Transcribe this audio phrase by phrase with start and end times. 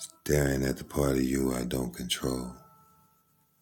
[0.00, 2.54] Staring at the part of you I don't control.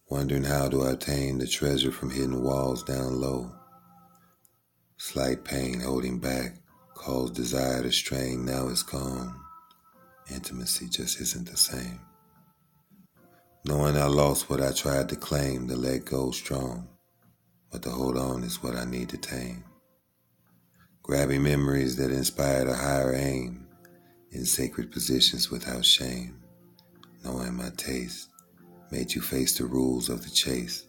[0.08, 3.50] Wondering how to obtain the treasure from hidden walls down low.
[4.98, 6.54] Slight pain holding back
[6.94, 9.34] caused desire to strain, now it's gone.
[10.32, 11.98] Intimacy just isn't the same.
[13.64, 16.86] Knowing I lost what I tried to claim, to let go strong,
[17.72, 19.64] but to hold on is what I need to tame.
[21.02, 23.67] Grabbing memories that inspired a higher aim
[24.32, 26.38] in sacred positions without shame
[27.24, 28.28] knowing my taste,
[28.90, 30.86] made you face the rules of the chase.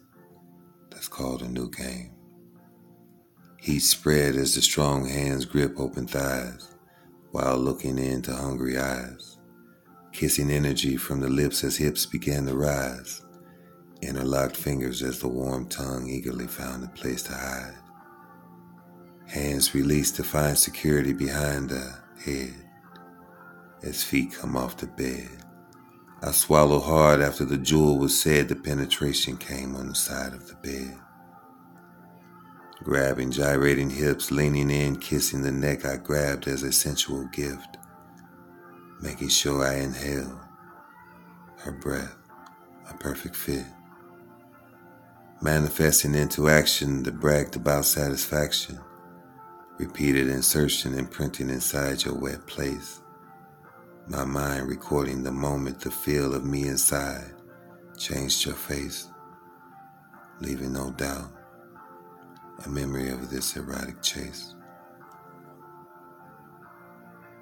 [0.90, 2.12] That's called a new game.
[3.58, 6.74] Heat spread as the strong hands grip open thighs,
[7.30, 9.38] while looking into hungry eyes,
[10.12, 13.22] kissing energy from the lips as hips began to rise,
[14.02, 17.76] interlocked fingers as the warm tongue eagerly found a place to hide.
[19.26, 22.69] Hands released to find security behind the head
[23.82, 25.28] as feet come off the bed.
[26.22, 28.48] I swallowed hard after the jewel was said.
[28.48, 30.98] The penetration came on the side of the bed.
[32.82, 37.78] Grabbing gyrating hips, leaning in, kissing the neck I grabbed as a sensual gift,
[39.02, 40.40] making sure I inhale
[41.58, 42.16] her breath,
[42.88, 43.66] a perfect fit.
[45.42, 48.78] Manifesting into action the bragged about satisfaction,
[49.78, 53.00] repeated insertion imprinting inside your wet place
[54.10, 57.32] my mind recording the moment the feel of me inside
[57.96, 59.06] changed your face,
[60.40, 61.30] leaving no doubt
[62.66, 64.56] a memory of this erotic chase.